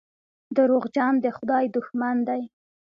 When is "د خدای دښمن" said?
1.23-2.17